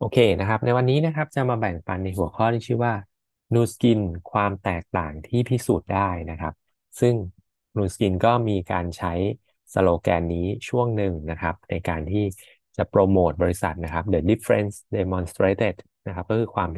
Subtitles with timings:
[0.00, 2.94] โอเคนะครับ ในวันนี้นะครับจะมาแบ่งปันในหัวข้อที่ชื่อว่า
[3.54, 4.00] Nu Skin
[4.32, 6.54] ความแตกต่างที่พิสูจน์ได้นะครับ
[7.00, 7.14] ซึ่ง
[7.76, 9.12] Nu Skin ก็มีการใช้
[9.74, 12.24] สโลแกนนี้ช่วงหนึ่งนะครับ ในการที่
[12.76, 15.74] จะโปรโมทบริษัทนะครับ The Difference Demonstrated
[16.06, 16.70] นะครับก็คือความ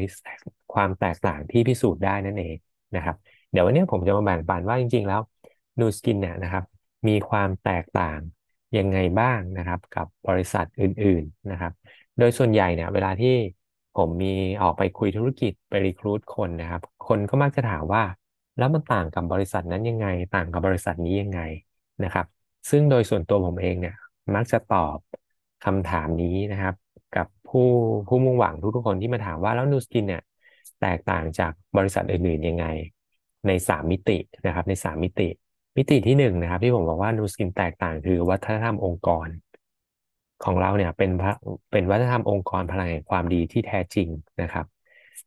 [0.74, 2.56] ความแตกต่างที่พิสูจน์ได้นั่นเอง
[2.96, 3.16] นะครับ
[3.52, 5.20] เดี๋ยววันนี้ผมจะมาแบ่งปันว่าจริง ๆ แล้ว
[5.80, 6.64] Nu Skin เนี่ยนะครับ
[7.08, 8.18] มีความแตกต่าง
[8.78, 11.72] ยังไงบ้างนะครับ กับบริษัทอื่น ๆนะครับ
[12.18, 13.34] โดยส่วนใหญ่เนี่ย เวลาที่
[13.94, 14.26] ผมมี
[14.62, 18.02] ออกไปคุยธุรกิจไปรีครูดคนนะครับ คนก็มักจะถามว่า
[18.58, 21.40] แล้วมันต่างกับบริษัทนั้นยังไง ต่างกับบริษัทนี้ยังไง
[22.04, 22.26] นะครับ
[22.70, 23.94] ซึ่งโดยส่วนตัวผมเองเนี่ย
[24.34, 24.98] มักจะตอบ
[25.64, 26.74] คำถามนี้นะครับ
[27.16, 27.68] กับผู้
[28.08, 30.22] ผู้มุ่งหวังทุกๆคนที่มาถามว่าแล้วนูสกินเนี่ย
[30.80, 32.66] แตกต่างจากบริษัทอื่นๆยังไง
[33.46, 35.28] ในสามมิตินะครับ ในสามมิติ
[35.76, 39.28] มิติที่หนึ่งนะครับที่ผมบอกว่านูสกินแตกต่างคือวัฒนธรรมองค์กร
[40.44, 41.10] ของเราเนี่ยเป็น
[41.72, 44.08] เป็นวัฒนธรรมองค์กรพลังแห่งความดีที่แท้จริง
[44.42, 44.66] นะครับ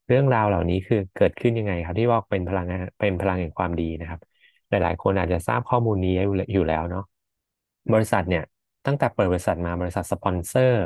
[0.08, 2.68] เรื่องราวเหล่านี้คือเกิดขึ้นยังไงครับที่ว่าเป็นพลัง
[3.00, 4.20] เป็นพลังแห่งความดีนะครับ
[4.70, 6.14] หลายๆ คนอาจจะทราบข้อมูลนี้
[6.54, 7.04] อยู่แล้วเนาะ
[7.94, 8.44] บริษัทเนี่ย
[8.86, 10.84] ตั้งแต่เปิดบริษัทมาบริษัทสปอนเซอร์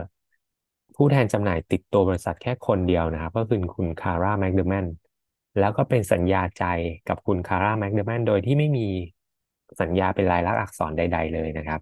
[0.96, 4.86] ผู้แทนจำหน่ายติดตัวบริษัทแค่คนเดียวนะครับ ก็คือคุณคาร่าแมคเดอร์แมน
[5.60, 6.64] แล้วก็เป็นสัญญาใจ
[7.08, 8.88] กับคุณคาร่าแมคเดอร์แมนโดยที่ไม่มี
[9.82, 11.82] สัญญาเป็นลายลักษณ์อักษรใด ๆ เลยนะครับ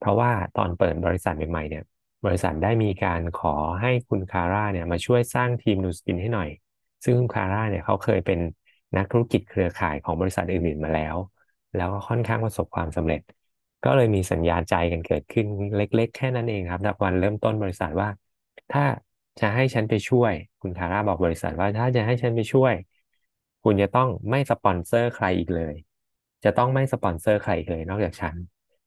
[0.00, 1.82] เพราะว่าตอนเปิดบริษัทใหม่ๆเนี่ย
[2.24, 6.48] บริษัทได้มีการขอให้คุณคาร่าเนี่ยมาช่วยสร้างทีมนูสกินให้หน่อย
[7.04, 8.38] ซึ่งคุณคาร่าเนี่ยเขาเคยเป็น
[8.96, 11.16] นักธุรกิจเครือข่ายของบริษัทอื่นๆมาแล้ว
[11.74, 13.20] แล้วก็ค่อนข้างประสบความสำเร็จ
[13.84, 18.08] ก็เลยมีสัญญาใจกันเกิดขึ้นเล็ก ๆ แค่นั้นเองครับจากวันเริ่มต้นบริษัทว่า
[18.70, 18.84] ถ้า
[19.40, 22.74] จะให้ฉันไปช่วย คุณคาร่าบอกบริษัทว่าถ้าจะให้ฉันไปช่วย
[23.64, 25.74] คุณจะต้องไม่สปอนเซอร์ใครอีกเลย
[26.44, 28.36] จะต้องไม่สปอนเซอร์ใครอีกเลยนอกจากฉัน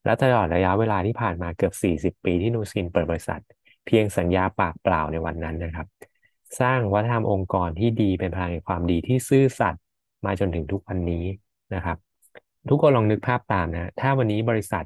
[0.06, 3.42] และตลอดระยะเวลาที่ผ่านมาเกือบ 40 ปีที่นูสกินเปิดบริษัท
[3.86, 5.88] เพียงสัญญาปากเปล่าในวันนั้นนะครับ
[6.60, 9.82] สร้างวัฒนธรรมองค์กรที่ดีเป็นพลังแห่งความดีที่ซื่อสัตย์
[10.26, 11.26] มาจนถึงทุกวันนี้
[11.76, 11.98] นะครับ
[12.70, 14.86] ทุกคนลองนึกภาพตามนะ ถ้าวันนี้บริษัท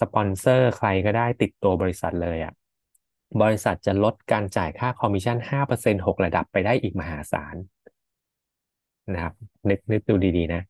[0.00, 2.52] สปอนเซอร์ใครก็ได้ติดตัวบริษัทเลยอะ่ะ
[3.42, 5.36] บริษัทจะลดการจ่ายค่าคอมมิชชั่น
[5.74, 7.56] 5% 6 ระดับไปได้อีกมหาศาล
[9.14, 9.34] นะครับ
[9.68, 10.62] นึกนึกดูดีๆนะ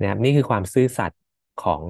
[0.00, 1.20] นะครับนี่คือความซื่อสัตย์
[1.64, 1.82] ของ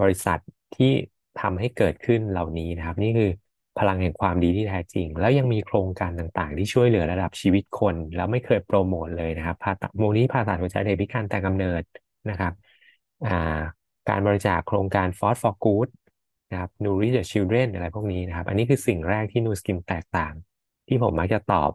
[0.00, 0.38] บริษัท
[0.76, 0.92] ที่
[1.40, 3.30] ทำให้เกิดขึ้นเหล่านี้นะครับ นี่คือ
[3.78, 11.82] พลังแห่งความดีที่แท้จริง แล้วยังมีโครงการต่างๆ ที่ช่วยเหลือระดับชีวิตคน แล้วไม่เคยโปรโมทเลยนะครับผ่าตัดมูลนิธิผ่าตัดหัวใจเด็กพิการแต่กำเนิด
[12.30, 12.52] นะครับ
[14.08, 15.88] การบริจาคโครงการ Force for Good
[16.50, 20.34] นะครับ n u r i s h the Children อะไรพวกนี้นะครับ อันนี้คือสิ่งแรกที่นูสกินแตกต่าง
[20.88, 21.72] ที่ผมมักจะตอบ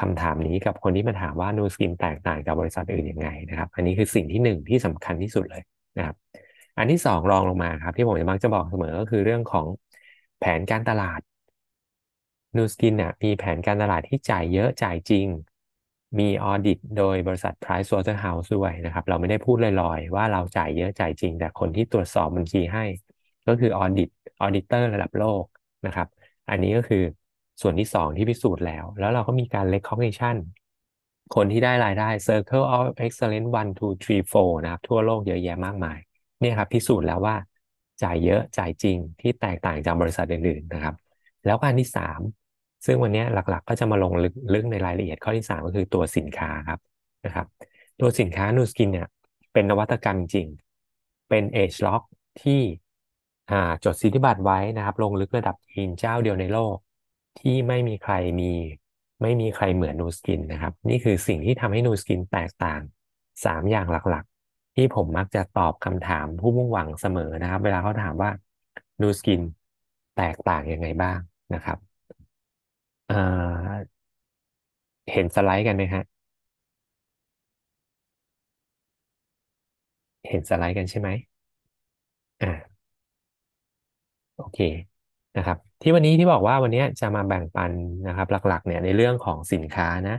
[0.00, 5.62] คำถามนี้กับคนที่มาถามว่านูสกินแตกต่างกับบริษัทอื่นยังไงนะครับ อันนี้คือสิ่งที่หนึ่งที่สำคัญที่สุดเลย
[5.98, 6.16] นะครับ
[6.76, 9.66] อันที่สองรองลงมาครับ ที่ผมมักจะบอกเสมอก็คือเรื่องของ
[10.38, 11.20] แผนการตลาด
[12.56, 15.26] นูสกินเนี่ยมีแผนการตลาดที่จ่ายเยอะจ่ายจริง
[16.18, 22.84] มี audit โดยบริษัท Pricewaterhouse ด้วยนะครับ เราไม่ได้พูดลอยๆ ว่าเราจ่ายเยอะจ่ายจริง แต่คนที่ตรวจสอบบัญชีให้
[23.46, 25.44] ก็คือ audit auditor ระดับโลก
[25.86, 26.08] นะครับ
[26.50, 27.02] อันนี้ก็คือ
[27.62, 30.36] ส่วนที่สองที่พิสูจน์แล้ว แล้วเราก็มีการ recognition
[31.34, 35.98] คนที่ได้รายได้ Circle of Excellence 1 2 3 4 นะครับ ทั่วโลกเยอะแยะมากมาย
[36.42, 37.36] เนี่ยครับพิสูจน์แล้วว่า
[38.02, 40.94] จ่ายเยอะจ่ายจริงที่แตกต่างจากบริษัทอื่นๆนะครับ
[41.46, 42.20] แล้วอันที่สาม
[42.86, 44.12] ซึ่งวันนี้หลักๆ ก็จะมาลง
[44.54, 46.80] ลึกในรายละเอียดข้อที่สามก็คือตัวสินค้าครับ
[47.26, 47.46] นะครับ
[48.00, 49.08] ตัวสินค้านูสกินเนี่ย
[49.52, 50.46] เป็นนวัตกรรมจริง
[51.28, 52.02] เป็น ageLOC
[52.42, 52.60] ที่
[53.84, 56.76] จดสิทธิบัตรไว้นะครับ ลงลึกระดับยีนเจ้าเดียวในโลก
[57.40, 58.52] ที่ไม่มีใครมี
[59.22, 62.80] ไม่มีใครเหมือนนูสกินนะครับ นี่คือสิ่งที่ทำให้นูสกินแตกต่าง
[63.24, 64.24] 3 อย่างหลัก
[64.74, 68.30] ที่ผมมักจะตอบคำถามผู้มุ่งหวังเสมอนะครับ เวลาเขาถามว่า
[69.00, 69.40] นูสกิน
[70.14, 71.18] แตกต่างยังไงบ้าง
[71.52, 71.78] นะครับ
[75.12, 76.02] เห็นสไลด์กันไหมฮะ
[80.28, 81.08] เห็นสไลด์กันใช่ไหม
[82.40, 82.82] อ่า
[84.36, 84.58] โอเค
[85.36, 87.72] นะครับ ที่วันนี้ที่บอกว่าวันนี้จะมาแบ่งปัน
[88.06, 90.16] นะครับ หลักๆ เนี่ยในเรื่องของสินค้านะ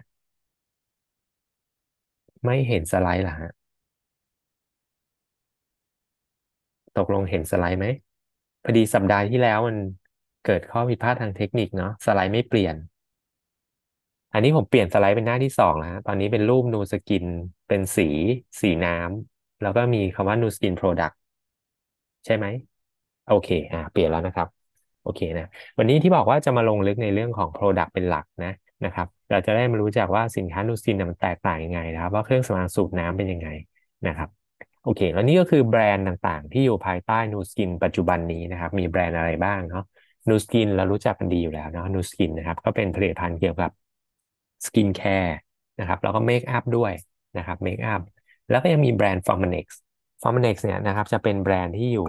[2.46, 3.52] ไม่เห็นสไลด์หรอฮะ
[6.98, 7.86] ตกลงเห็นสไลด์ไหม
[8.64, 9.78] พอดีสัปดาห์ที่แล้วมัน
[10.46, 12.76] เกิดข้อผิดพลาดทางเทคนิคเนาะสไลด์ไม่เปลี่ยน
[14.34, 17.26] อันนี้ผมเปลี่ยนสไลด์เป็นหน้าที่สองแล้วตอนนี้เป็นรูปนูสกิน
[17.68, 18.08] เป็นสี
[18.62, 21.18] สีน้ำแล้วก็มีคำว่านูสกิน product
[22.26, 22.46] ใช่ไหม
[23.28, 24.48] โอเคอ่าเปลี่ยนแล้วนะครับ
[25.04, 25.48] โอเคนะ
[25.78, 28.54] วันนี้ที่บอกว่าจะมาลงลึกในเรื่องของ Product เป็นหลักนะ
[28.86, 33.48] นะครับ เราจะได้มารู้จักว่าสินค้านูสกินมันแตกต่างยังไงนะครับ ว่าเครื่องสำอางสูบน้ำเป็นยังไง
[34.08, 34.30] นะครับ
[34.84, 39.84] โอเค แล้วนี่ก็คือแบรนด์ต่างๆ ที่อยู่ภายใต้นูสกินปัจจุบันนี้นะครับ มีแบรนด์อะไรบ้างเนาะ
[40.30, 43.72] นูสกินเรารู้จักกันดีอยู่แล้วเนาะนูสกินนะครับ ก็เป็นผลิตภัณฑ์เกี่ยวกับ
[44.66, 45.36] skincare
[45.80, 46.92] นะครับ แล้วก็ makeup ด้วย
[47.38, 48.02] นะครับ makeup
[48.50, 49.66] แล้วก็ยังมีแบรนด์ f o r m a n e x
[50.24, 52.08] f o r m a n e x เนี่ยนะครับ จะเป็นแบรนด์ที่อยู่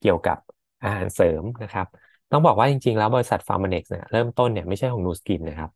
[0.00, 0.38] เกี่ยวกับ
[0.84, 1.86] อาหารเสริมนะครับ
[2.30, 5.70] ต้องบอกว่าจริงๆ แล้วบริษัท f a r m a n e x เนี่ยเริ่มต้นเนี่ยไม่ใช่ของนูสกินนะครับ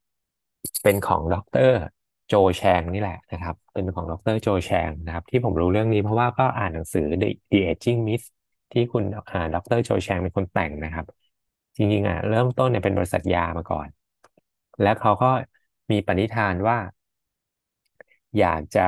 [0.82, 1.35] เป็นของด
[1.69, 1.70] ร
[2.31, 8.27] โจแชงนี่แหละนะครับ เป็นของดรโจแชงนะครับ ที่ผมรู้เรื่องนี้เพราะว่าก็อ่านหนังสือ The, Aging Myth
[8.73, 11.06] ที่คุณอ่าดรโจแชงเป็นคนแต่งนะครับ
[11.77, 13.88] จริงๆอะเริ่มต้นเนี่ยเป็นบริษัทยามาก่อน
[14.82, 15.31] แล้วเขาก็
[15.91, 16.77] มีปณิธานว่า
[18.38, 18.81] อยากจะ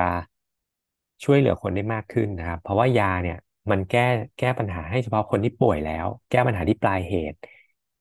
[1.23, 3.37] ช่วยเหลือคนได้มากขึ้นนะครับ เพราะว่ายาเนี่ย
[3.71, 4.01] มันแก้
[4.37, 7.37] แก้ปัญหาให้เฉพาะคนที่ป่วยแล้ว แก้ปัญหาที่ปลายเหตุ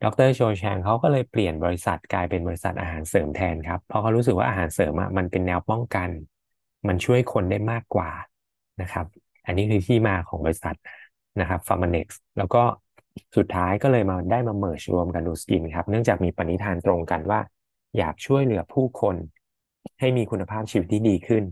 [0.04, 6.08] ดรโชแชงเขาก็เลยเปลี่ยนบริษัทกลายเป็นบริษัทอาหารเสริมแทนครับ เพราะเขารู้สึกว่าอาหารเสริมมันเป็นแนวป้องกัน
[6.88, 8.10] มันช่วยคนได้มากกว่า
[8.82, 9.06] นะครับ
[9.46, 10.76] อันนี้คือที่มาของบริษัท
[11.40, 12.62] นะครับ Pharmanex แล้วก็
[13.36, 17.40] สุดท้ายก็เลยมาได้มา merge รวมกันนูสกินครับ เนื่องจากมีปณิธานตรงกันว่า
[17.98, 19.16] อยากช่วยเหลือผู้คน
[20.00, 21.44] ให้มีคุณภาพชีวิตที่ดีขึ้น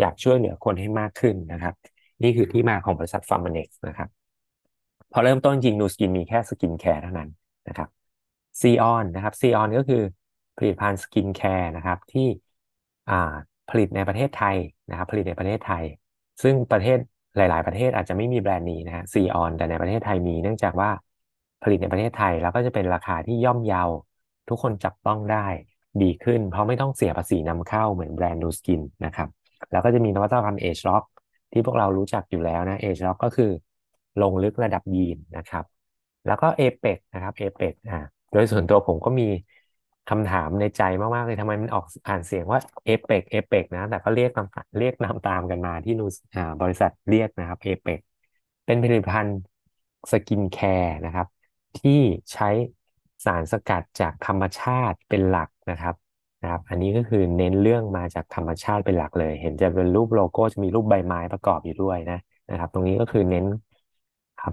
[0.00, 1.74] อยากช่วยเหลือคนให้มากขึ้นนะครับ
[2.22, 4.08] นี่คือที่มาของบริษัท Pharmanex นะครับ
[5.12, 7.28] พอเริ่มต้นจริงนูสกินมีแค่ skincare เท่านั้น
[7.68, 7.88] นะครับ
[8.60, 10.02] Scion นะครับ Scion ก็คือ
[10.56, 12.28] ผลิตภัณฑ์ skincare นะครับที่
[13.70, 14.56] ผลิตในประเทศไทย
[14.90, 15.84] นะครับ ผลิตในประเทศไทย
[16.42, 16.98] ซึ่งประเทศ
[17.36, 20.90] หลาย ๆ ประเทศอาจจะไม่มีแบรนด์นี้นะฮะ Scion แต่ในประเทศไทยมีเนื่องจากว่า
[21.62, 23.84] ผลิตในประเทศไทยแล้วก็จะเป็นราคาที่ย่อมเยา
[24.48, 25.46] ทุกคนจับต้องได้
[26.02, 29.28] ดีขึ้น เพราะไม่ต้องเสียภาษีนำเข้าเหมือนแบรนด์นูสกินนะครับ
[29.70, 31.04] แล้วก็จะมีนวัตกรรม ageLOC
[31.52, 33.50] ที่พวกเรารู้จักอยู่แล้วนะ ageLOC ก็คือ
[34.22, 35.64] ลงลึกระดับยีนนะครับ
[36.26, 37.96] แล้วก็ Epoch นะครับ Epoch อ่า
[38.30, 39.24] โดยส่วนตัวผมก็มี
[40.10, 40.82] คำถามในใจ
[41.14, 44.46] มากๆเลยทำไมมันออกอ่านเสียงว่า Epoch Epoch นะ แต่ก็เรียกตาม
[44.78, 46.04] เรียกนามตามกันมาที่ Nu
[46.34, 48.00] อ่าบริษัทเรียกนะครับ Epoch
[48.66, 49.38] เป็นผลิตภัณฑ์
[50.12, 51.26] สกินแคร์นะครับ
[51.76, 52.00] ที่
[52.32, 52.48] ใช้
[53.24, 55.94] สารสกัดจากธรรมชาติเป็นหลักนะครับ
[56.42, 62.18] นะครับ อันนี้ก็คือเน้นเรื่องมาจากธรรมชาติเป็นหลักเลย เห็นจะเป็นรูปโลโก้จะมีรูปใบไม้ประกอบอยู่ด้วยนะ
[62.50, 63.44] นะครับ ตรงนี้ก็คือเน้น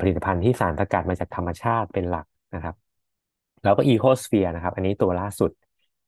[0.01, 2.25] ผลิตภัณฑ์ที่สารสกัดมาจากธรรมชาติเป็นหลัก
[2.55, 2.75] นะครับ
[3.63, 5.51] แล้วก็อีโคสเฟียร์นะครับ อันนี้ตัวล่าสุด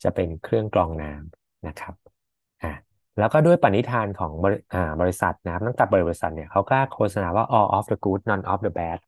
[0.03, 1.93] จะเป็นเครื่องกรองน้ำนะครับ
[2.63, 2.71] อ่า
[3.19, 8.99] แล้วก็ด้วยปณิธานของบริอ่าบริษัทนะครับตั้งแต่เปิดบริษัทเนี่ยเขากล้าโฆษณาว่า all of the good none of the bad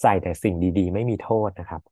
[0.00, 1.82] ใส่แต่สิ่งดีๆ ไม่มีโทษนะครับ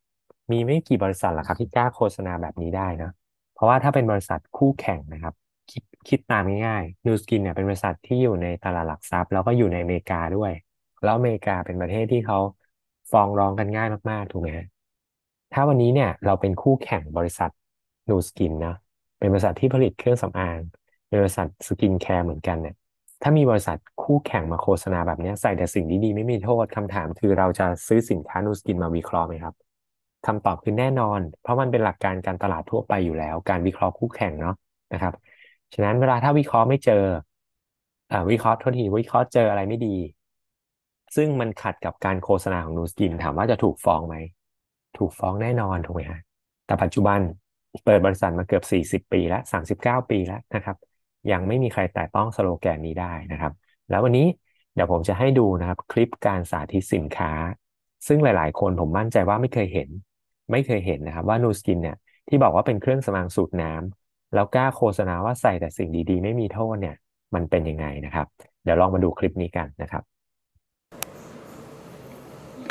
[0.51, 3.11] มีไม่กี่บริษัทหรอกครับที่กล้าโฆษณาแบบนี้ได้นะ
[3.55, 5.35] เพราะว่าถ้าเป็นบริษัทคู่แข่งนะครับ
[5.71, 10.53] คิดคิดตามง่ายๆ Nu Skin เนี่ยเป็นบริษัทที่อยู่ในตลาดหลักทรัพย์ แล้วก็อยู่ในอเมริกาด้วย
[11.03, 12.39] แล้วอเมริกาเป็นประเทศที่เขา
[13.11, 14.49] ฟ้องร้องกันง่ายมากๆ ถูกไหม
[15.53, 17.51] ถ้าวันนี้เนี่ยเราเป็นคู่แข่งบริษัท
[18.09, 18.75] Nu Skin นะ
[19.19, 20.61] เป็นบริษัทที่ผลิตเครื่องสำอาง
[21.07, 22.75] เป็นบริษัทสกินแคร์เหมือนกันเนี่ย
[23.23, 29.55] ถ้ามีบริษัทคู่แข่งมาโฆษณาแบบนี้ใส่แต่สิ่งดีๆไม่มีโทษคำถามคือเราจะซื้อสินค้า Nu Skin มาวิเคราะห์ไหมครับ
[30.27, 34.55] คำตอบคือแน่นอน เพราะมันเป็นหลักการการตลาดทั่วไปอยู่แล้ว การวิเคราะห์คู่แข่งเนาะ
[34.93, 35.15] นะครับ
[35.75, 37.05] ฉะนั้นเวลาถ้าวิเคราะห์ไม่เจอ
[38.13, 39.89] อ่าวิเคราะห์โทษทีวิเคราะห์เจออะไรไม่ดี
[41.17, 44.17] ซึ่งมันขัดกับการโฆษณาของนูสกิน ถามว่าจะถูกฟ้องไหม
[44.99, 46.21] ถูกฟ้องแน่นอนถูกไหมฮะ
[46.67, 47.21] แต่ปัจจุบัน
[47.85, 49.43] เปิดบริษัทมาเกือบ 40 ปีแล้ว
[49.75, 50.77] 39 ปีแล้วนะครับ
[51.33, 53.53] ยังไม่มีใครแตะต้องสโลแกนนี้ได้นะครับ
[53.91, 54.27] แล้ววันนี้
[54.75, 57.33] เดี๋ยวผมจะให้ดูนะครับคลิปการสาธิตสินค้า
[58.07, 59.89] ซึ่งหลาย ๆ คนผมมั่นใจว่าไม่เคยเห็น
[60.51, 61.97] ไม่เคยเห็นนะครับว่า Nu Skin เนี่ย
[62.29, 66.97] ที่บอกว่าเป็นเครื่องสำอางสูตรน้ำแล้วกล้าโฆษณาว่าใส่แต่สิ่งดี ๆ ไม่มีโทษเนี่ย
[67.35, 68.27] มันเป็นยังไงนะครับ
[68.65, 70.03] เดี๋ยวลองมาดูคลิปนี้กันนะครับ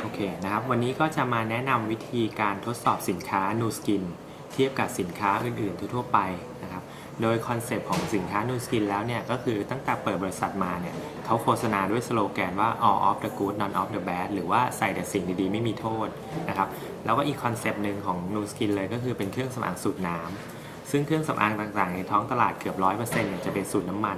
[0.02, 4.04] โอเคนะครับ วันนี้ก็จะมาแนะนำวิธีการทดสอบสินค้า Nu Skin
[4.52, 6.20] เทียบกับสินค้าอื่นๆ ทั่วไป
[6.64, 6.84] นะครับ
[7.22, 16.08] โดยคอนเซปต์ของสินค้า Nu Skin แล้วเนี่ย ก็คือตั้งแต่เปิดบริษัทมาเนี่ยเขาโฆษณาด้วยสโลแกนว่า all of the good none of the bad หรือว่าใส่แต่สิ่งดีๆ ไม่มีโทษ
[16.50, 16.68] นะครับ
[17.06, 24.18] แล้วก็อีกคอนเซปต์หนึ่งของ Nu Skin เลยก็คือเป็นเครื่องสำอางสูตรน้ำซึ่งเครื่องสำอางต่างๆ ในท้องตลาดเกือบร้อยเปอร์เซ็นต์เนี่ยจะเป็นสูตรน้ำมัน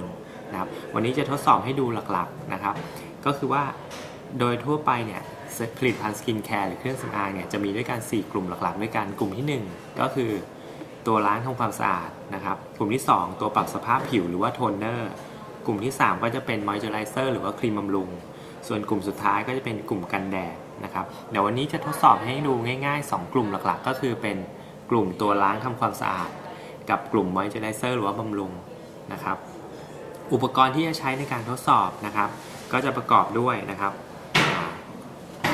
[0.50, 2.74] นะครับ วันนี้จะทดสอบให้ดูหลักๆนะครับ
[3.26, 3.62] ก็คือว่า
[4.38, 5.22] โดยทั่วไปเนี่ย
[5.78, 10.30] ผลิตภัณฑ์สกินแคร์หรือเครื่องสำอางเนี่ยจะมีด้วยกัน 4 กลุ่มหลักๆ ด้วยกันกลุ่มที่ 1 ก็คือ
[11.06, 15.10] ตัวล้างทำความสะอาดนะครับ กลุ่มที่ 2 ตัวปรับสภาพผิวหรือว่าโทนเนอร์
[15.66, 18.08] กลุ่มที่ 3 ก็จะเป็นมอยเจอไรเซอร์หรือว่าครีมบำรุง
[18.66, 22.54] ส่วนกลุ่มสุดท้ายก็จะเป็นกลุ่มกันแดดนะครับเดี๋ยววันนี้จะทดสอบให้ดู
[22.86, 24.36] ง่ายๆ 2 กลุ่มหลักๆ ก็คือเป็น
[24.90, 26.30] กลุ่มตัวล้างทำความสะอาด
[26.90, 28.52] กับกลุ่มมอยเจอไรเซอร์หรือว่าบำรุง
[29.12, 29.36] นะครับ
[30.32, 32.28] อุปกรณ์ที่จะใช้ในการทดสอบนะครับ
[32.72, 33.92] ก็จะประกอบด้วยนะครับ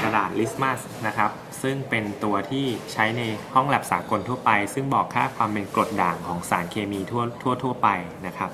[0.06, 1.30] กระดาษลิตมัสนะครับ
[1.62, 3.22] ซึ่งเป็นตัวที่ใช้ใน
[3.54, 7.88] ห้องแลบสากลทั่วไป ซึ่งบอกค่าความเป็นกรดด่างของสารเคมีทั่วทั่วทั่วไป
[8.26, 8.50] นะครับ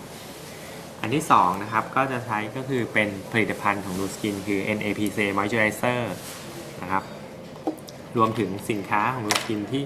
[1.01, 6.01] อันที่2นะครับก็จะใช้ก็คือเป็นผลิตภัณฑ์ของ Nu Skin คือ NaPCA Moisturizer
[6.83, 7.05] นะครับ
[8.17, 9.83] รวมถึงสินค้าของ Nu Skin ที่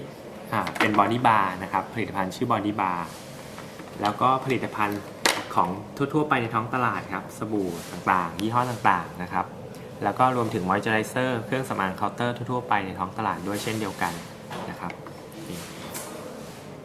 [0.79, 3.07] เป็น body bar นะครับผลิตภัณฑ์ชื่อ body bar
[4.01, 5.01] แล้วก็ผลิตภัณฑ์
[5.55, 5.69] ของ
[6.13, 9.45] ทั่วๆ ไปในท้องตลาดครับ สบู่ต่างๆ ยี่ห้อต่างๆนะครับ
[10.03, 14.13] แล้วก็รวมถึงมอยเจอไรเซอร์เครื่องสำอางเคาน์เตอร์ทั่วๆไปในท้องตลาดด้วยเช่นเดียวกัน
[14.69, 14.91] นะครับ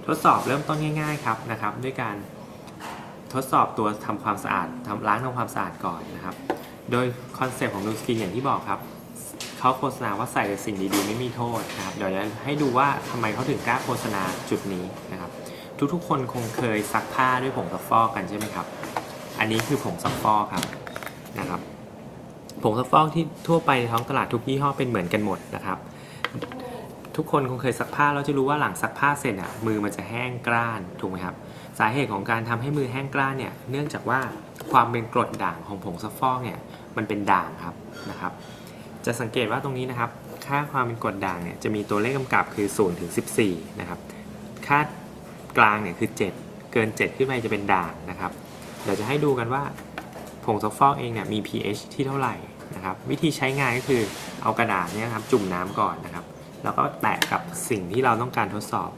[0.06, 2.16] ทดสอบเริ่มต้นง่าย ๆครับนะครับ ด้วยการ
[3.32, 6.36] ทดสอบตัวทำความสะอาดทำล้างทำความสะอาดก่อนนะครับ
[6.90, 7.06] โดย
[7.38, 8.80] คอนเซปต์ของ Nu Skin อย่างที่บอกครับ
[9.58, 15.30] เขาโฆษณาว่าใส่สิ่งดีๆ ไม่มีโทษนะครับ เดี๋ยวจะให้ดูว่าทำไมเขาถึงกล้าโฆษณาจุดนี้นะครับ
[15.92, 18.66] ทุกๆคนคงเคยซักผ้าด้วยผงซักฟอกกันใช่ไหมครับ
[19.38, 20.64] อันนี้คือผงซักฟอกครับ
[21.38, 21.60] นะครับ
[22.62, 25.78] ผงซักฟอกที่ทั่วไปในท้องตลาดทุกยี่ห้อเป็นเหมือนกันหมดนะครับ
[27.16, 31.34] ทุกคนคงเคยซักผ้าแล้วจะรู้ว่าหลังซักผ้าเสร็จอะมือมันจะแห้งกร้านถูกไหมครับ
[31.78, 34.20] สาเหตุของการทำให้มือแห้งกร้านเนี่ยเนื่องจากว่า
[34.72, 36.58] ความเป็นกรดด่างของผงซักฟอกเนี่ย
[36.96, 37.74] มันเป็นด่างครับ
[38.10, 38.32] นะครับ
[39.04, 40.10] จะสังเกตว่าตรงนี้นะครับ
[40.46, 43.10] ค่าความเป็นกรดด่างเนี่ยจะมีตัวเลขกำกับคือ0ถึง
[43.44, 43.98] 14นะครับ
[44.66, 44.78] ค่า
[45.58, 48.32] กลางเนี่ยคือ 7 เกิน 7 ขึ้นไปจะเป็นด่างนะครับ
[48.82, 49.62] เดี๋ยวจะให้ดูกันว่า
[50.44, 52.34] ผงซักฟอกเองเนี่ยมี pH ที่เท่าไหร่
[52.82, 54.02] นะครับ วิธีใช้งานก็คือ
[54.42, 56.24] เอากระดาษเนี่ยครับจุ่มน้ำก่อนนะครับ
[56.64, 58.90] แล้วก็แตะกับสิ่งที่เราต้องการทดสอบ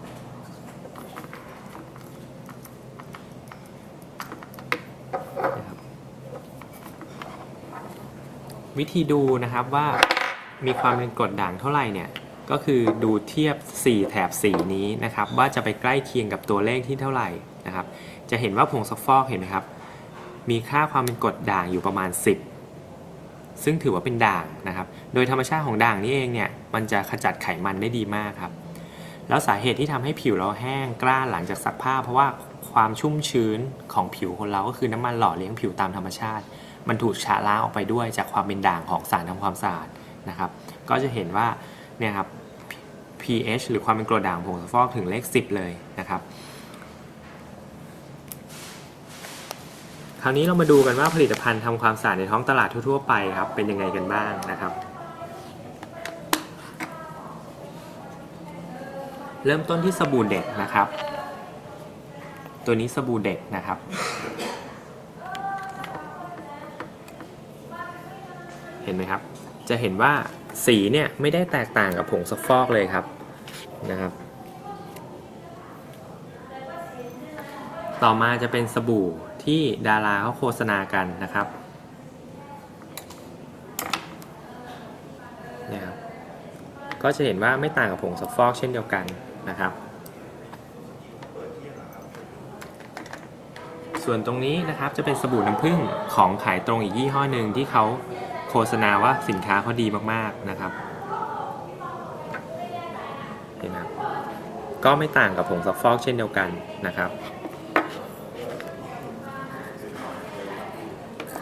[8.78, 9.86] วิธีดูนะครับว่า
[10.66, 12.08] มีความเป็นกรดด่างเท่าไหร่เนี่ย
[12.50, 17.28] ก็คือดูเทียบ 4 แถบสีนี้นะครับ ว่าจะไปใกล้เคียงกับตัวเลขที่เท่าไหร่
[17.66, 17.86] นะครับ
[18.30, 19.64] จะเห็นว่าผงซักฟอกเห็นไหมครับ
[20.50, 22.53] มีค่าความเป็นกรดด่างอยู่ประมาณ 10
[23.62, 28.52] ซึ่งถือว่าเป็นด่างนะครับ โดยธรรมชาติของด่างนี้เองเนี่ยมันจะขจัดไขมันได้ดีมากครับ
[29.28, 32.26] แล้วสาเหตุที่ทำให้ผิวเราแห้งกร้าหลังจากซักผ้า เพราะว่า
[32.70, 33.58] ความชุ่มชื้น
[33.92, 36.44] ของผิวคนเราก็คือน้ำมันหล่อเลี้ยงผิวตามธรรมชาติ
[36.88, 39.88] มันถูกชะล้างออกไปด้วยจากความเป็นด่างของสารทำความสะอาด
[40.28, 40.50] นะครับ
[40.88, 41.46] ก็จะเห็นว่า
[41.98, 42.28] เนี่ยครับ
[43.22, 46.20] pH หรือความเป็นกรดด่างของผงซักฟอกถึงเลข 10 เลยนะครับ
[50.24, 54.72] ราวนี้เรามาดูกันว่าผลิตภัณฑ์ทำความสะอาดในท้องตลาดทั่วๆไปครับเป็นยังไงกันบ้างนะครับ
[59.46, 60.86] เริ่มต้นที่สบู่เด็กนะครับ
[62.64, 63.78] ตัวนี้สบู่เด็กนะครับ
[68.84, 69.20] เห็นไหมครับ
[69.68, 70.12] จะเห็นว่า
[70.66, 73.04] สีเนี่ยไม่ได้แตกต่างกับผงซักฟอกเลยครับ
[73.90, 74.12] นะครับ
[78.02, 79.06] ต่อมาจะเป็นสบู่
[79.44, 81.46] ที่ดาราเขาโฆษณากันนะครับ
[85.68, 85.96] เนี่ยครับ
[87.02, 89.04] ก็จะเห็นว่าไม่ต่างกับผงซักฟอกเช่นเดียวกัน
[89.48, 89.72] นะครับ
[94.04, 95.78] ส่วนตรงนี้นะครับจะเป็นสบู่น้ำผึ้ง
[96.14, 97.84] ของขายตรงอีกยี่ห้อหนึ่งที่เขา
[98.48, 100.72] โฆษณาว่าสินค้าเขาดีมากๆนะครับ
[103.58, 103.88] เห็นไหมครับ
[104.84, 106.48] ก็ไม่ต่างกับผงซักฟอกเช่นเดียวกัน
[106.86, 107.10] นะครับ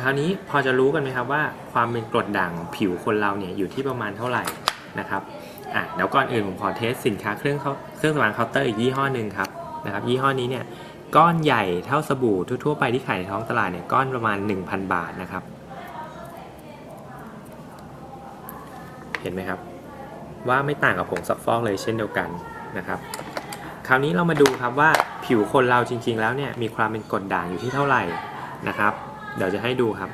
[0.03, 1.43] คราวนี้พอจะรู้กันไหมครับว่า
[1.73, 4.45] ความเป็นกรดด่างของผิวคนเราเนี่ยอยู่ที่ประมาณเท่าไหร่
[4.99, 5.23] นะครับ
[5.75, 9.49] อะเดี๋ยวก่อนอื่นผมขอ test สินค้าเครื่องเขาเครื่องสำอางเคาน์เตอร์อีกยี่ห้อหนึ่งครับ
[9.87, 10.65] นะครับยี่ห้อนี้เนี่ย
[11.17, 15.43] ก้อนใหญ่เท่าสบู่ทั่วๆไปที่ขายในท้องตลาดเนี่ยก้อนประมาณ 1,000 บาทนะครับ
[19.23, 19.59] เห็นไหมครับ
[20.49, 22.29] ว่าไม่ต่างกับผงซักฟอกเลยเช่นเดียวกัน
[22.79, 22.99] นะครับ
[23.87, 24.91] คราวนี้เรามาดูครับว่า
[25.25, 28.03] ผิวคนเราจริง ๆ แล้วเนี่ยมีความเป็นกรดด่างอยู่ที่เท่าไหร่
[28.69, 28.95] นะครับ
[29.37, 30.11] เดี๋ยวจะให้ดูครับ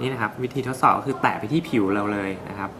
[0.00, 2.70] นี่นะครับ วิธีทดสอบก็คือแตะไปที่ผิวเราเลยนะครับ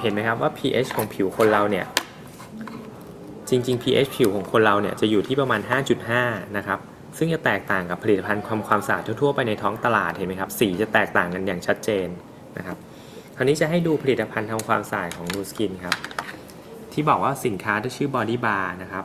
[0.00, 1.86] เห็นไหมครับว่า pH ของผิวคนเราเนี่ย
[3.48, 5.60] จริง ๆ pH ผิวของคนเราเนี่ยจะอยู่ที่ประมาณ
[6.08, 6.78] 5.5 นะครับ
[7.18, 12.08] ซึ่งจะแตกต่างกับผลิตภัณฑ์ความความสะอาดทั่วๆไปในท้องตลาดเห็นไหมครับ สีจะแตกต่างกันอย่างชัดเจน
[12.58, 12.76] นะครับ
[13.36, 15.96] คราวนี้จะให้ดูผลิตภัณฑ์ทำความสะอาดของ Nu Skin ครับ
[16.92, 19.04] ที่บอกว่าสินค้าที่ชื่อ Body Bar นะครับ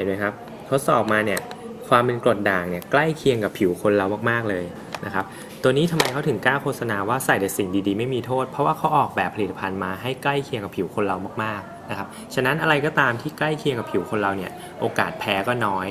[0.00, 0.34] ห็นไหมครับ
[0.70, 1.40] ทดสอบมาเนี่ย
[1.88, 4.64] ความเป็นกรดด่างเนี่ยใกล้เคียงกับผิวคนเรามากๆเลย
[5.04, 5.24] นะครับ
[5.62, 15.88] ตัวนี้ทำไมเขาถึงกล้าโฆษณาว่าใส่แต่สิ่งดีๆไม่มีโทษ เพราะว่าเขาออกแบบผลิตภัณฑ์มาให้ใกล้เคียงกับผิวคนเรามากๆนะครับฉะนั้นอะไรก็ตามที่ใกล้เคียงกับผิวคนเราเนี่ยโอกาสแพ้ก็น้อย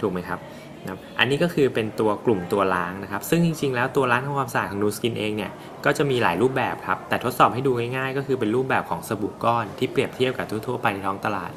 [0.00, 0.38] ถูกไหมครับ
[0.86, 5.50] นะอันนี้ก็คือเป็นตัวกลุ่มตัวล้างนะครับ ซึ่งจริงๆ แล้วตัวล้างทำความสะอาดของ Nu Skin เองเนี่ย
[5.84, 11.52] ก็จะมีหลายรูปแบบครับ แต่ทดสอบให้ดูง่ายๆ ก็คือเป็นรูปแบบของสบู่ก้อนที่เปรียบเทียบกับทั่วๆไปในท้องตลาด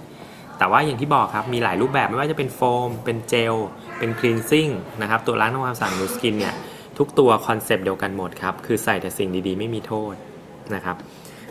[0.57, 3.55] แต่ว่าอย่างที่บอกครับมีหลายรูปแบบไม่ว่าจะเป็นโฟม เป็นเจล
[3.99, 4.69] เป็น cleansing
[5.01, 6.55] นะครับตัวล้างทำความสะอาด Nu Skin เนี่ย
[6.97, 10.13] ทุกตัวคอนเซปต์เดียวกันหมดครับ คือใส่แต่สิ่งดีๆ ไม่มีโทษ
[10.75, 10.95] นะครับ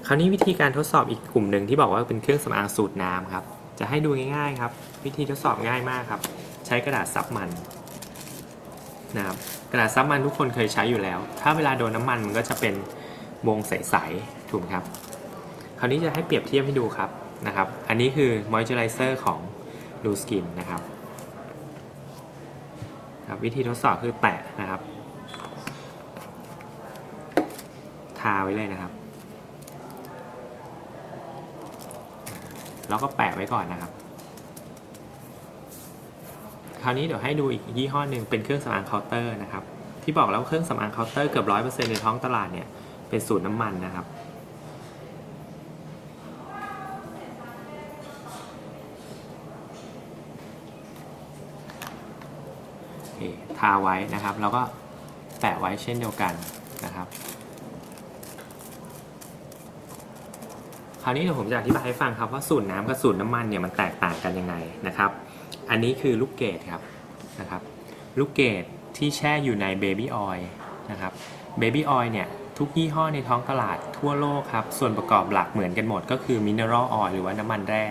[0.06, 3.44] คราวนี้วิธีการทดสอบอีกกลุ่มหนึ่งที่บอกว่าเป็นเครื่องสำอางสูตรน้ำครับ
[3.78, 4.70] จะให้ดูง่ายๆครับ
[5.04, 6.20] วิธีทดสอบง่ายมากครับ
[6.66, 7.48] ใช้กระดาษซับมัน
[9.16, 9.36] นะครับ
[9.70, 12.74] กระดาษซับมันทุกคนเคยใช้อยู่แล้ว ถ้าเวลาโดนน้ำมันมันก็จะเป็น
[13.48, 14.84] วงใสๆถูกไหมครับ
[15.78, 17.10] คราวนี้จะให้เปรียบเทียบให้ดูครับ
[17.46, 19.38] นะครับ อันนี้คือมอยเจอไรเซอร์ของ
[20.04, 20.80] Nu Skin นะครับ
[23.28, 24.80] ครับวิธีทดสอบคือแตะนะครับ
[28.20, 28.92] ทาไว้เลยนะครับ
[32.88, 33.90] แล้วก็แปะไว้ก่อนนะครับ
[36.82, 39.64] คราวนี้เดี๋ยวให้ดูอีกยี่ห้อหนึ่งเป็นเครื่องสำอางเคาน์เตอร์นะครับ
[40.02, 42.66] ที่บอกแล้วเครื่องสำอางเคาน์เตอร์เกือบร้อยเปอร์เซ็นต์ในท้องตลาดเนี่ย
[43.08, 44.06] เป็นสูตรน้ำมันนะครับ
[53.58, 54.62] ทาไว้นะครับ แล้วก็
[55.40, 56.32] แปะไว้เช่นเดียวกัน
[56.84, 57.06] นะครับ
[61.02, 64.54] คราวนี้เดี๋ยวผมจะอธิบายให้ฟังครับว่าสูตรน้ำกับสูตรน้ำมันเนี่ยมันแตกต่างกันยังไง
[64.86, 65.10] นะครับ
[65.70, 66.80] อันนี้คือลูกเกดครับ
[67.40, 67.62] นะครับ
[68.18, 68.64] ลูกเกด
[68.96, 70.48] ที่แช่อยู่ใน baby oil
[70.90, 71.12] นะครับ
[71.58, 77.84] baby oil เนี่ยทุกยี่ห้อในท้องตลาดทั่วโลกครับ ส่วนประกอบหลักเหมือนกันหมดก็คือ mineral oil หรือว่าน้ำมันแร่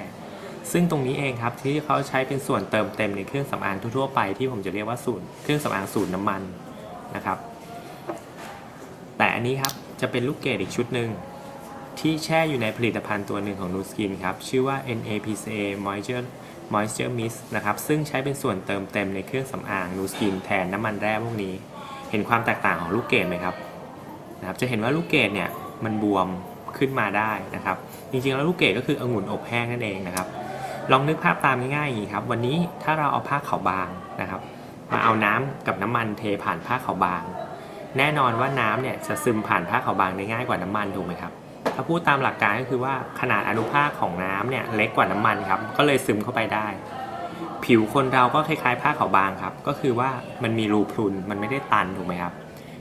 [0.72, 6.42] ซึ่งตรงนี้เองครับที่เขาใช้เป็นส่วนเติมเต็มในเครื่องสำอางทั่วๆไปที่ผมจะเรียกว่าสูตรเครื่องสำอางสูตรน้ำมัน
[7.16, 7.38] นะครับ
[9.18, 11.10] แต่อันนี้ครับจะเป็นลูกเกดอีกชุดหนึ่ง
[12.00, 16.26] ที่แช่อยู่ในผลิตภัณฑ์ตัวหนึ่งของ Nu Skin ครับชื่อว่า NaPCA Moisture
[16.74, 21.54] Moisture Mist นะครับซึ่งใช้เป็นส่วนเติมเต็มในเครื่องสำอาง Nu Skin แทนน้ำมันแร่พวกนี้
[22.12, 23.56] เห็นความแตกต่างของลูกเกดไหมครับ
[24.40, 25.50] นะครับจะเห็นว่าลูกเกดเนี่ย
[25.86, 26.28] มันบวม
[26.78, 27.78] ขึ้นมาได้นะครับ
[28.12, 30.28] จริงๆแล้วลูกเกดก็คือองุ่นอบแห้งนั่นเองนะครับ
[30.92, 33.90] ลองนึกภาพตามง่ายๆอย่างนี้ครับ วันนี้ถ้าเราเอาผ้าขาวบาง
[34.22, 34.42] นะครับ
[34.92, 37.24] มาเอาน้ำกับน้ำมันเทผ่านผ้าขาวบาง
[37.98, 41.32] แน่นอนว่าน้ำเนี่ยจะซึมผ่านผ้าขาวบางได้ง่ายกว่าน้ำมันถูกไหมครับ
[41.76, 46.68] ถ้าพูดตามหลักการก็คือว่าขนาดอนุภาคของน้ำเนี่ยเล็กกว่าน้ำมันครับ ก็เลยซึมเข้าไปได้
[47.66, 50.10] ผิวคนเราก็คล้ายๆ ผ้าขาวบางครับ ก็คือว่า
[50.44, 52.34] มันมีรูพรุนมันไม่ได้ตันถูกไหมครับ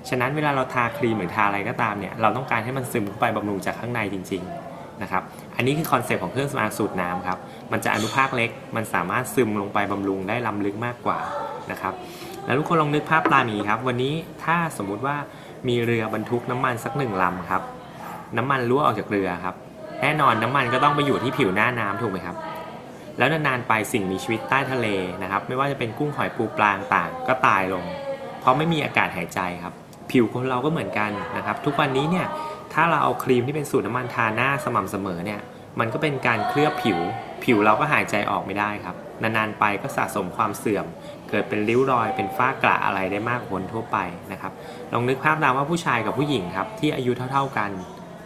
[0.09, 5.23] ฉะนั้นเวลาเราทาครีมหรือทาอะไรก็ตามเนี่ยเราต้องการให้มันซึมเข้าไปบำรุงจากข้างในจริง ๆนะครับ
[5.57, 7.39] อันนี้คือคอนเซปต์ของเครื่องสำอางสูตรน้ำครับ
[7.73, 11.19] มันจะอนุภาคเล็ก มันสามารถซึมลงไปบำรุงได้ล้ำลึกมากกว่า
[11.71, 11.95] นะครับ
[12.45, 14.15] แล้วทุกคนลองนึกภาพตามีครับ วันนี้
[14.45, 15.17] ถ้าสมมุติว่า
[15.69, 17.63] มีเรือบรรทุกน้ำมันสักหนึ่งลำครับ
[18.37, 19.55] น้ำมันรั่วออกจากเรือครับ
[20.03, 22.37] แน่นอนน้ำมันก็ต้องไปอยู่ที่ผิวหน้าน้ำถูกไหมครับ
[23.19, 24.87] แล้วนานๆไปสิ่งมีชีวิตใต้ทะเล
[25.23, 27.85] นะครับ ไม่ว่าจะเป็นกุ้งหอยปูปลาต่างก็ตายลง
[28.41, 29.75] เพราะไม่มีอากาศหายใจครับ
[30.11, 32.27] ผิวคนเราก็เหมือนกันนะครับ ทุกวันนี้เนี่ย
[32.75, 35.41] ถ้าเราเอาครีมที่เป็นสูตรน้ำมันทาหน้าสม่ำเสมอเนี่ย
[35.81, 36.99] มันก็เป็นการเคลือบผิว
[37.45, 40.87] ผิวเราก็หายใจออกไม่ได้ครับ นานๆไปก็สะสมความเสื่อม
[41.29, 43.99] เกิดเป็นริ้วรอย เป็นฝ้ากระอะไรได้มากกว่าคนทั่วไป
[44.33, 44.53] นะครับ
[44.93, 47.71] ลองนึกภาพตามว่าผู้ชายกับผู้หญิงครับที่อายุเท่า ๆกัน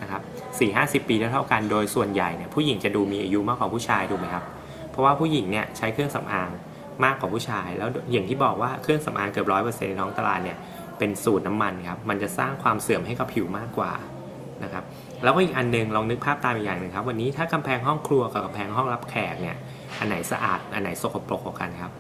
[0.03, 0.23] นะครับ
[0.59, 4.45] สี่ห้าสิบปีเท่าๆกันโดยส่วนใหญ่เนี่ยผู้หญิงจะดูมีอายุมากกว่าผู้ชายถูกไหมครับ
[4.91, 6.51] เพราะว่าผู้หญิงเนี่ยใช้เครื่องสำอาง
[7.05, 10.59] มากกว่าผู้ชาย แล้วอย่างที่บอกว่าเครื่องสำอางเกือบร้อยเปอร์เซ็นต์ในท้องตลาดเนี่ย
[10.99, 13.93] เป็นสูตรน้ำมันครับ มันจะสร้างความเสื่อมให้กับผิวมากกว่า
[14.65, 14.85] นะครับ
[15.23, 19.57] แล้วก็อีกอันหนึงลองนึกภาพตามอีกอย่างหนึ่งครับ วันนี้ถ้ากำแพงห้องครัวกับกำแพงห้องรับแขกเนี่ย
[19.99, 21.93] อันไหนสะอาดอันไหนสกปรกกว่ากันครับ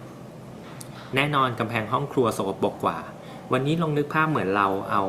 [1.16, 2.98] แน่นอนกำแพงห้องครัวสกปรกกว่า
[3.52, 5.02] วันนี้ลองนึกภาพเหมือนเราเอา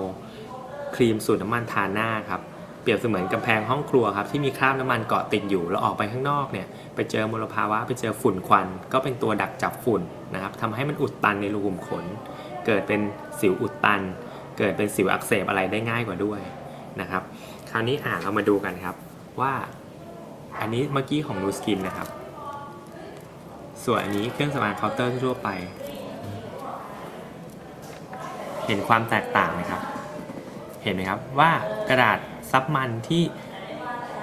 [0.95, 2.41] ครีมสูตรน้ำมันทาหน้าครับ
[2.81, 10.01] เปรียบเสมือนกำแพงห้องครัวครับที่มีคราบน้ำมันเกาะติดอยู่แล้วออกไปข้างนอกเนี่ยไปเจอมลภาวะไปเจอฝุ่นควัน ก็เป็นตัวดักจับฝุ่น
[10.33, 12.05] นะครับทำให้มันอุดตันในรูขุมขน
[12.65, 13.01] เกิดเป็น
[13.39, 14.01] สิวอุดตัน
[14.57, 16.41] เกิดเป็นสิวอักเสบอะไรได้ง่ายกว่าด้วย
[17.01, 17.23] นะครับ
[17.69, 18.95] คราวนี้อ่าเรามาดูกันครับ
[19.41, 19.53] ว่า
[20.59, 22.07] อันนี้เมื่อกี้ของ Nu Skin นะครับ
[23.83, 25.49] ส่วนอันนี้เครื่องสำอางเคาน์เตอร์ทั่วไป
[28.65, 29.81] เห็นความแตกต่างไหมครับ
[30.83, 31.51] เห็นไหมครับว่า
[31.89, 32.17] กระดาษ
[32.51, 33.23] ซับมันที่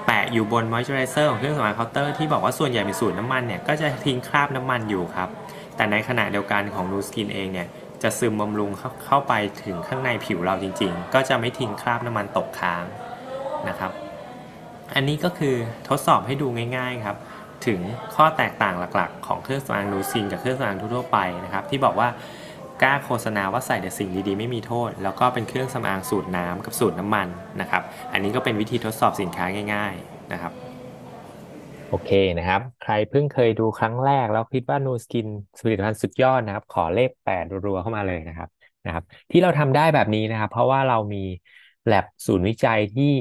[0.07, 5.29] แปะอยู่บนมอยเจอไรเซอร์ของเครื่องสำอางเคาน์เตอร์ที่บอกว่าส่วนใหญ่เป็นสูตรน้ำมันเนี่ยก็จะทิ้งคราบน้ำมันอยู่ครับ
[5.77, 7.69] แต่ในขณะเดียวกันของ Nu Skin เองเนี่ย
[8.03, 9.33] จะซึมบำรุงเข้าเข้าไป
[9.65, 12.85] ถึงข้างในผิวเราจริง ๆ ก็จะไม่ทิ้งคราบน้ำมันตกค้าง
[13.69, 13.93] นะครับ
[14.95, 15.55] อันนี้ก็คือ
[15.89, 17.17] ทดสอบให้ดูง่าย ๆครับ
[17.67, 17.81] ถึง
[18.15, 22.09] ข้อแตกต่างหลักๆ ของเครื่องสำอางนูซินกับเครื่องสำอางทั่วไปนะครับ ที่บอกว่า
[22.83, 27.29] กล้าโฆษณาว่าใส่แต่สิ่งดีๆไม่มีโทษ แล้วก็เป็นเครื่องสำอางสูตรน้ำกับสูตรน้ำมัน
[27.61, 30.53] นะครับ อันนี้ก็เป็นวิธีทดสอบสินค้าง่าย ๆนะครับ
[31.89, 35.27] โอเคนะครับ ใครเพิ่งเคยดูครั้งแรกแล้วคิดว่านูสกิน
[35.63, 38.49] ผลิตภัณฑ์สุดยอดนะครับ ขอเลขแปดรัวๆเข้ามาเลยนะครับ
[38.87, 41.25] นะครับ ที่เราทำได้แบบนี้นะครับ เพราะว่าเรามี
[41.87, 43.13] แลบศูนย์วิจัยที่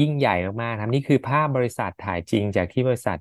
[0.00, 3.18] ยิ่งใหญ่มากๆครับนี่คือภาพบริษัทถ่ายจริงจากที่บริษัท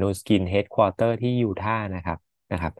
[0.00, 2.18] นูสกิน headquarter ที่ยูทาห์นะครับ
[2.52, 2.72] นะครับ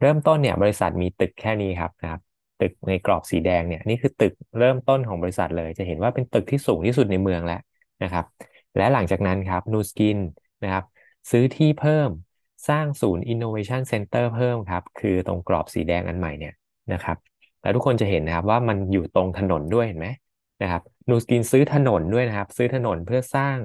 [0.00, 2.20] เริ่มต้นเนี่ยบริษัทมีตึกแค่นี้ครับนะครับ
[2.60, 7.60] ตึกในกรอบสีแดงเนี่ยนี่คือตึกเริ่มต้นของบริษัทเลย จะเห็นว่าเป็นตึกที่สูงที่สุดในเมืองแล้ว
[8.02, 8.24] นะครับ
[8.76, 10.18] และหลังจากนั้นครับนูสกิน
[10.64, 10.84] นะครับ
[11.30, 12.10] ซื้อที่เพิ่ม
[12.68, 16.54] สร้างศูนย์ Innovation Center เพิ่มครับ คือตรงกรอบสีแดงอันใหม่เนี่ย
[16.92, 17.16] นะครับ
[17.62, 20.08] แล้วทุกคนจะเห็นนะครับว่ามันอยู่ตรงถนนด้วยเห็นไหม
[20.62, 23.58] นะครับ นูสกินซื้อถนนด้วยนะครับ ซื้อถนนเพื่อสร้าง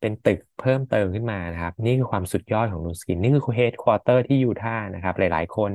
[0.00, 5.72] เป็นตึกเพิ่มเติมขึ้นมานะครับ นี่คือความสุดยอดของนูสกิน นี่คือ headquarter ที่ยูทาห์นะครับ หลาย ๆ คน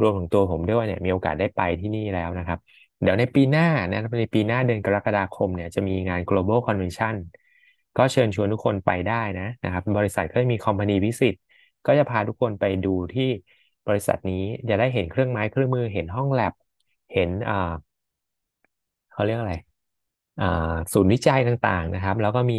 [0.00, 2.58] รวมถึงตัวผมด้วยเนี่ยมีโอกาสได้ไปที่นี่แล้วนะครับ
[3.02, 7.14] เดี๋ยวในปีหน้านะในปีหน้าเดือนกรกฎาคมเนี่ยจะมีงาน global convention
[7.96, 11.34] ก็เชิญชวนทุกคนไปได้นะนะครับ บริษัทก็จะมี company visit
[11.86, 13.28] ก็จะพาทุกคนไปดูที่
[13.86, 16.52] บริษัทนี้จะได้เห็นเครื่องไม้เครื่องมือเห็นห้องแลบ
[17.12, 17.54] เห็นอ่า
[19.12, 19.54] เขาเรียกอะไร
[20.92, 22.56] ศูนย์วิจัยต่างๆนะครับ แล้วก็มี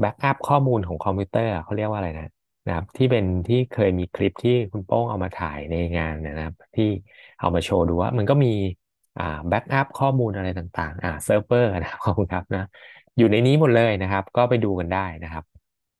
[0.00, 2.28] backup ข้อมูลของคอมพิวเตอร์เขาเรียกว่าอะไรนะ
[2.66, 6.84] นะครับ ที่เป็นที่เคยมีคลิปที่คุณโป้งเอามาถ่ายในงานนะครับ ที่
[7.40, 8.48] เอามาโชว์ดูว่ามันก็มี
[9.18, 12.60] อ่า backup ข้อมูลอะไรต่างๆ อ่าเซิร์ฟเวอร์นะครับขอบคุณครับนะ
[13.18, 15.44] อยู่ในนี้หมดเลยนะครับ ก็ไปดูกันได้นะครับ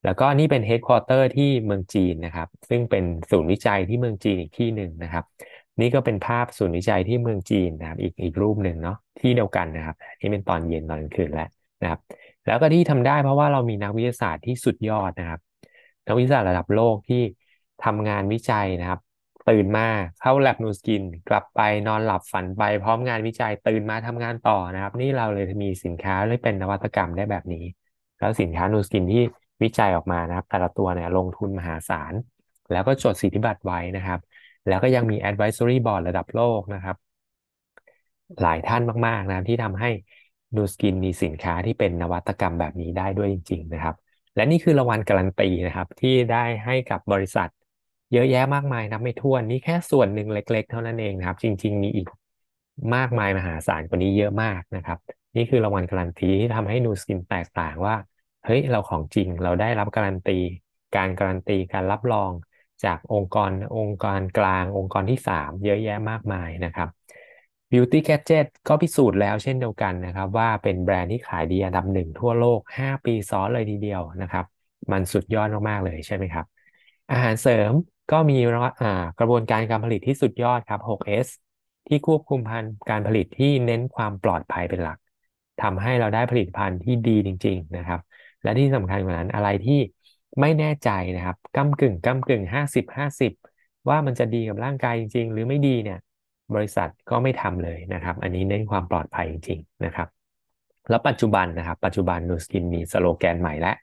[0.04, 5.24] แล้วก็นี่เป็นเฮดค q u เตอร์ที่เมืองจีนนะครับ ซึ่งเป็นศูนย์วิจัยที่เมืองจีนอีกที่หนึ่งนะครับ
[5.80, 11.48] นี่ก็เป็นภาพศูนย์วิจัยที่เมืองจีนนะครับ อีกอีกรูปหนึ่งเนาะที่เดียวกันนะครับนี่เป็นตอนเย็นตอนกลางคืนแล้ว
[11.82, 12.00] นะครับ
[12.46, 15.40] แล้วก็ที่ทำได้เพราะว่าเรามีนักวิทยาศาสตร์ที่สุดยอดนะครับ
[16.06, 17.22] นักวิทยาศาสตร์ระดับโลกที่
[17.84, 19.00] ทำงานวิจัยนะครับ
[19.48, 19.87] ตื่นมา
[20.20, 27.64] เข้าแลบนูสกิน กลับไปนอนหลับฝันไป พร้อมงานวิจัยตื่นมาทำงานต่อนะครับ นี่เราเลยมีสินค้าเลยเป็นนวัตกรรมได้แบบนี้
[28.18, 29.22] แล้วสินค้านูสกินที่
[29.62, 32.14] วิจัยออกมานะครับ แต่ละตัวเนี่ยลงทุนมหาศาล
[32.72, 34.18] แล้วก็จดสิทธิบัตรไว้นะครับ
[34.68, 36.96] แล้วก็ยังมี advisory board ระดับโลกนะครับ
[38.42, 39.90] หลายท่านมาก ๆ นะที่ทำให้
[40.57, 43.94] นูสกินมีสินค้าที่เป็นนวัตกรรมแบบนี้ได้ด้วยจริง ๆ นะครับ
[44.37, 47.48] และนี่คือรางวัลการันตีนะครับ ที่ได้ให้กับบริษัท
[48.12, 52.07] เยอะแยะมากมายนับไม่ถ้วนนี่แค่ส่วนหนึ่งเล็ก ๆ เท่านั้นเองนะครับ จริง ๆ มีอีก
[52.94, 54.98] มากมายมหาศาลกว่านี้เยอะมากนะครับ
[55.37, 57.94] นี่คือรางวัลการันตีที่ทำให้นูสกินแตกต่างว่า
[58.44, 60.38] เฮ้ยเราของจริงเราได้รับการันตี
[60.96, 62.33] การการันตีการรับรอง
[62.84, 66.88] จากองค์กรองค์กรกลางองค์กรที่3เยอะแยะมากมายนะครับ
[67.72, 74.44] Beauty Gadget ก็พิสูจน์แล้วเช่นเดียวกันนะครับ ว่าเป็นแบรนด์ที่ขายดีอันดับหนึ่งทั่วโลก 5 ปีซ้อนเลยทีเดียวนะครับ
[74.92, 76.46] มันสุดยอดมาก ๆ เลยใช่ไหมครับ
[77.10, 77.72] อาหารเสริม
[78.12, 78.38] ก็มี
[79.18, 81.28] กระบวนการการผลิตที่สุดยอดครับ 6S
[81.88, 84.98] ที่ควบคุมพันการผลิตที่เน้นความปลอดภัยเป็นหลัก
[85.62, 88.00] ทำให้เราได้ผลิตภัณฑ์ที่ดีจริง ๆ นะครับ
[88.42, 89.78] และที่สำคัญกว่านั้นอะไรที่
[90.40, 93.33] ไม่แน่ใจนะครับก้ากึ่งก้ากึ่งห้าสิบห้าสิบ
[93.88, 95.99] ว่ามันจะดีกับร่างกายจริง ๆ หรือไม่ดีเนี่ย
[96.55, 100.09] บริษัทก็ไม่ทำเลยนะครับ อันนี้เน้นความปลอดภัยจริง ๆ นะครับ
[100.88, 103.77] แล้วปัจจุบันนะครับ ปัจจุบันนูสกินมีสโลแกนใหม่แล้ว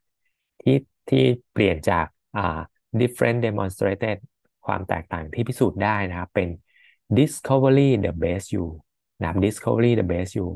[0.62, 0.78] ที่
[1.10, 2.06] ที่เปลี่ยนจาก
[2.38, 2.60] อ่า
[3.02, 4.18] different demonstrated
[4.66, 6.50] ความแตกต่างที่พิสูจน์ได้นะครับ เป็น
[7.18, 8.66] discovery the best you
[9.20, 10.48] นะครับ discovery the best you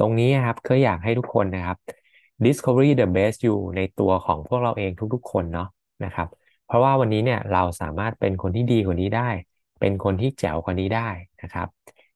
[0.00, 1.78] ตรงนี้ครับก็อยากให้ทุกคนนะครับ
[2.46, 5.68] discovery the best you ในตัวของพวกเราเองทุกๆ คนเนาะ
[6.04, 6.28] นะครับ
[6.66, 9.28] เพราะว่าวันนี้เนี่ยเราสามารถเป็นคนที่ดีกว่านี้ได้
[9.80, 11.08] เป็นคนที่แจ๋วกว่านี้ได้
[11.42, 11.68] นะครับ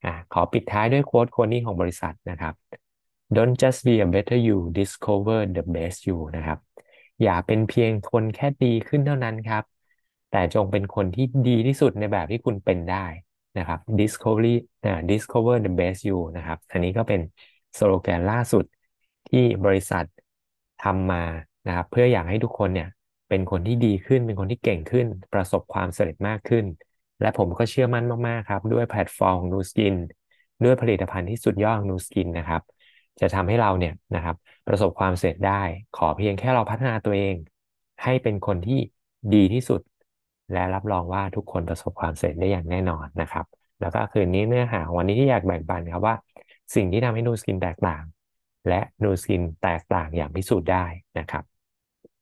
[0.04, 2.54] อ่าขอปิดท้ายด้วยโค้ดคนนี้ของบริษัทนะครับ
[3.36, 6.58] don't just be a better you discover the best you นะครับ
[7.22, 9.64] อย่าเป็นเพียงคนแค่ดีขึ้นเท่านั้นครับ
[10.30, 13.06] แต่จงเป็นคนที่ดีที่สุดในแบบที่คุณเป็นได้
[13.58, 17.20] นะครับ discovery อ่า discover the best you นะครับ อันนี้ก็เป็น
[17.78, 18.64] สโลแกนล่าสุด
[19.28, 20.04] ที่บริษัท
[20.84, 21.22] ทำมา
[21.66, 22.88] นะครับเพื่ออยากให้ทุกคนเนี่ย
[23.28, 26.64] เป็นคนที่ดีขึ้นเป็นคนที่เก่งขึ้น ประสบความสำเร็จมากขึ้น
[27.20, 29.94] และผมก็เชื่อมั่นมากๆครับ ด้วยแพลตฟอร์มของ Nu Skin
[30.64, 32.62] ด้วยผลิตภัณฑ์ที่สุดยอดของ Nu Skin นะครับ
[33.20, 34.36] จะทำให้เราเนี่ยนะครับ
[34.68, 35.62] ประสบความสำเร็จได้
[35.96, 37.34] ขอเพียงแค่เราพัฒนาตัวเอง
[38.02, 38.78] ให้เป็นคนที่
[39.34, 39.80] ดีที่สุด
[40.52, 43.44] และรับรองว่าทุกคนประสบความสำเร็จได้อย่างแน่นอนนะครับ
[43.80, 46.14] แล้วก็คืนนี้เนื้อหาวันนี้ที่อยากแบ่งปันครับว่า
[46.74, 48.02] สิ่งที่ทำให้นูสกินแตกต่าง
[48.68, 50.86] และนูสกินแตกต่างอย่างพิสูจน์ได้
[51.18, 51.53] นะครับ